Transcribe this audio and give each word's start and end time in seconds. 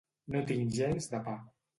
No 0.35 0.39
tinc 0.51 0.71
gens 0.77 1.09
de 1.11 1.19
pa. 1.29 1.35